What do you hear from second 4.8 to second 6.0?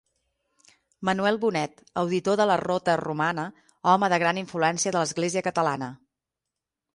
a l'església catalana.